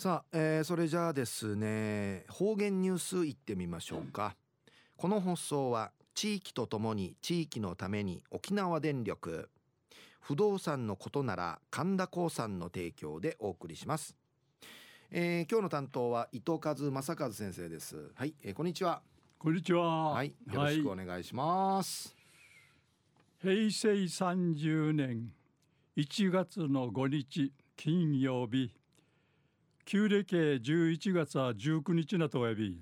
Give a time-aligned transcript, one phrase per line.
[0.00, 4.34] さあ、えー、それじゃあですね方言ニュースいってみましょうか。
[4.96, 9.50] この放送は地域とともに地域のために沖縄電力
[10.18, 14.16] 不動産のことなら神田興産の提供でお送りします、
[15.10, 18.10] えー、今日の担当は伊藤和正和先生です。
[18.14, 19.02] はい、えー、こんにちは。
[19.38, 20.12] こんにちは。
[20.12, 22.16] はいよろしくお願いします、
[23.44, 25.34] はい、平成30年
[25.98, 28.79] 1月の5日金曜日
[29.92, 30.22] 旧暦
[30.62, 32.78] 11月は19日なとおやび。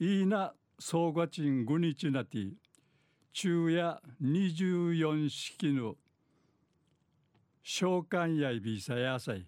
[0.00, 2.38] いいな総合賃5日なて
[3.30, 5.96] 昼夜24式の。
[7.62, 9.46] 召喚やいびさやさい。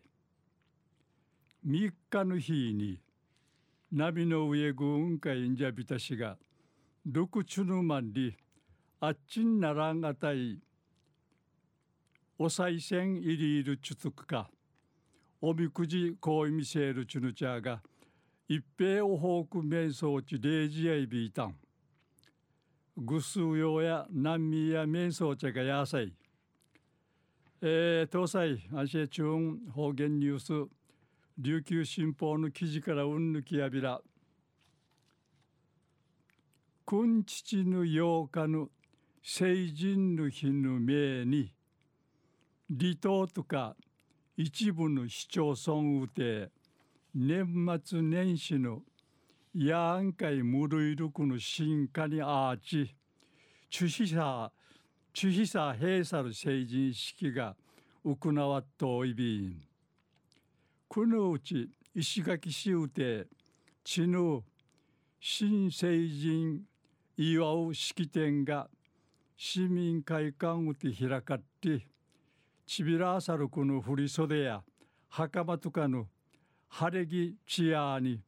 [1.66, 3.01] 3日の日に。
[3.90, 6.37] ナビの上軍会んじゃびたしが。
[7.06, 8.37] 六チュヌマンリ
[9.01, 10.59] あっちんならんがたい。
[12.38, 14.51] お賽銭入りいるちゅつくか。
[15.46, 17.82] おみくじこうみせるちゅぬちゃが
[18.48, 21.54] 一平おほうく瞑想地0時やいびいたん
[22.96, 26.14] ぐすうようや難民や瞑想茶がやさい。
[27.60, 30.70] えー、東西アシェチュン方言ニュース
[31.36, 34.01] 琉球新報の記事からうんぬきやびら。
[36.86, 38.70] くんちちぬ8日の
[39.23, 41.52] 成人の日の命に
[42.70, 43.76] 離島とか
[44.37, 46.51] 一部の市町村うて
[47.15, 47.46] 年
[47.85, 48.82] 末年始の
[49.54, 52.93] やんかいむるいるくの進化にあち、
[53.71, 54.51] チュヒサ、
[55.13, 57.54] チュヒサ閉鎖る成人式が
[58.04, 59.63] 行わっといびん。
[60.88, 63.29] このうち石垣市うて、
[63.85, 64.43] 地の
[65.21, 66.62] 新成人
[67.16, 68.69] 祝う式典が
[69.37, 71.87] 市民会館うて開かって、
[72.66, 74.62] ちびらさるこの振り袖や
[75.09, 76.06] 袴とかの
[76.69, 78.20] 晴れ着チアに、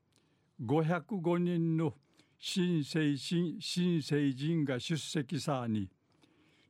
[0.65, 1.95] 505人の
[2.39, 5.89] 新成人新成人が出席さに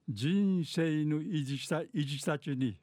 [0.08, 2.76] 人生の維持した維持たちに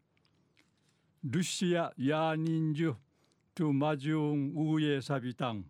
[1.23, 2.95] ルシア・ヤーニンジュ
[3.55, 5.65] とマジュン・ウーエサビタン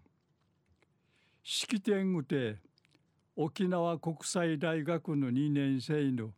[1.43, 2.57] 式典うて
[3.35, 6.31] 沖縄国際大学の2年生の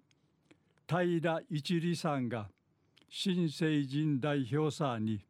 [0.88, 2.48] 平一里さんが
[3.10, 5.22] 新成人代表さに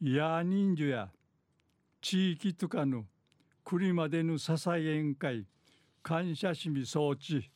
[0.00, 1.08] ヤーニンジュや
[2.00, 3.04] 地域とかの
[3.64, 5.46] 国までの支えん会
[6.02, 7.50] 感謝しみ装置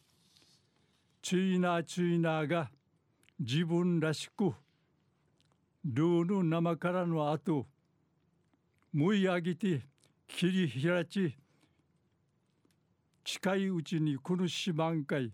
[1.20, 2.70] チュイナーチュイナーが
[3.38, 4.54] 自分らしく
[5.84, 7.66] ルーの生からの後
[8.92, 9.82] むい上げて
[10.26, 11.36] 切り開ち
[13.24, 15.30] 近いうちにこの四万回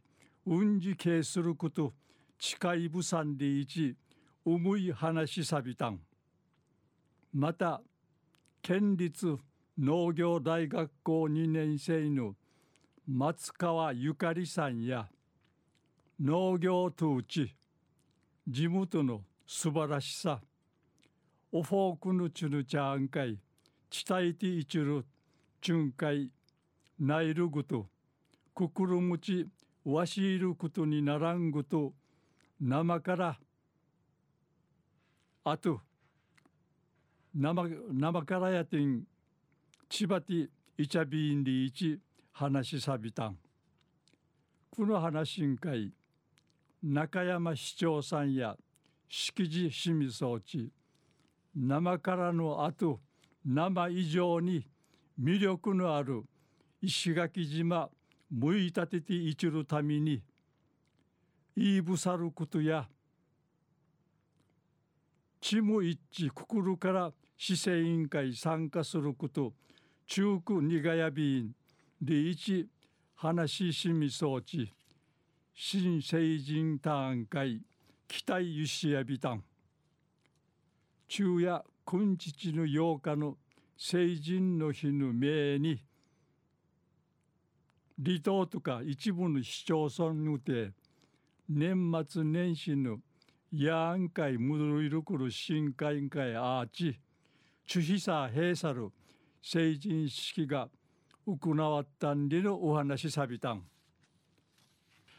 [0.47, 1.93] うんじけすること
[2.39, 3.97] 近いぶさんでいち
[4.45, 6.01] 重い話さびたん。
[7.33, 7.83] また
[8.63, 9.37] 県立
[9.79, 12.37] 農業大学校2年生の
[13.09, 15.09] 松川ゆかりさんや
[16.21, 17.57] 農業統治
[18.49, 20.41] 地元の素晴らしさ
[21.51, 23.39] オフォークヌチュヌチャーン会
[23.91, 25.07] チタイティイチュル
[25.61, 26.31] チュン会
[27.01, 27.87] ナイルグト
[28.55, 29.49] ククルムチ
[29.85, 31.93] ワシールことにならんぐと
[32.67, 33.39] 生から。
[35.45, 35.83] あと
[37.35, 39.03] 生生からやてん
[39.91, 40.49] 千葉ティ
[40.79, 42.01] イチャビーンリーチ
[42.33, 43.37] 話さびたん。
[44.71, 45.93] この話んかい
[46.83, 48.57] 中山市長さんや
[49.11, 50.73] 敷地清水装置
[51.55, 52.99] 生からの後
[53.45, 54.67] 生以上に
[55.21, 56.23] 魅力のある
[56.81, 57.91] 石垣島
[58.31, 60.23] むいたてていちるために
[61.57, 62.89] 言いぶさることや
[65.41, 69.53] チム一致くくるから市政委員会参加すること
[70.07, 71.53] 中区にがやびん
[72.01, 72.69] で一
[73.15, 74.73] 話しみ装置
[75.55, 77.61] 新成人ターン会
[78.09, 79.45] 期待ゆしやびたん。
[81.07, 83.37] 昼夜今日の8日の
[83.77, 85.83] 成人の日の命に
[88.03, 90.73] 離島とか一部の市町村にて
[91.49, 92.99] 年末年始の
[93.53, 96.99] やんかいむるいるくる新会会アーチ
[97.67, 98.93] チュヒサ閉鎖る
[99.43, 100.69] 成人式が
[101.27, 103.63] 行わったんでのお話さびたん。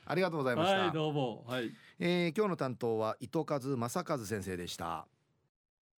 [0.08, 0.78] ありがとうございました。
[0.80, 1.44] はい、どうも。
[1.48, 1.72] はい。
[2.00, 5.08] えー、今日の担当は糸数正和先生でした。